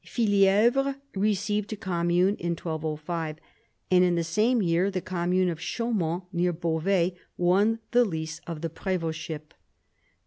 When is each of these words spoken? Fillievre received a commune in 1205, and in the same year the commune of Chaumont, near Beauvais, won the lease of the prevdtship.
Fillievre 0.03 0.95
received 1.13 1.71
a 1.71 1.75
commune 1.75 2.35
in 2.37 2.53
1205, 2.53 3.37
and 3.91 4.03
in 4.03 4.15
the 4.15 4.23
same 4.23 4.59
year 4.59 4.89
the 4.89 4.99
commune 4.99 5.47
of 5.47 5.59
Chaumont, 5.61 6.23
near 6.33 6.51
Beauvais, 6.51 7.15
won 7.37 7.77
the 7.91 8.03
lease 8.03 8.41
of 8.47 8.61
the 8.61 8.69
prevdtship. 8.71 9.51